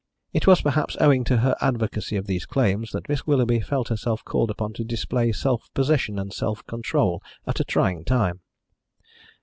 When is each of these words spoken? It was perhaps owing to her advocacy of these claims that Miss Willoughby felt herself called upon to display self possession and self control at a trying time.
It 0.33 0.47
was 0.47 0.61
perhaps 0.61 0.97
owing 0.99 1.23
to 1.25 1.37
her 1.45 1.55
advocacy 1.61 2.15
of 2.17 2.25
these 2.25 2.47
claims 2.47 2.89
that 2.89 3.07
Miss 3.07 3.27
Willoughby 3.27 3.59
felt 3.59 3.89
herself 3.89 4.23
called 4.25 4.49
upon 4.49 4.73
to 4.73 4.83
display 4.83 5.31
self 5.31 5.69
possession 5.75 6.17
and 6.17 6.33
self 6.33 6.65
control 6.65 7.21
at 7.45 7.59
a 7.59 7.63
trying 7.63 8.03
time. 8.03 8.41